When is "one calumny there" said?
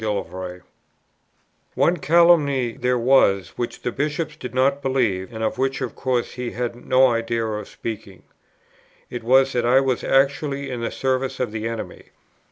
1.75-2.97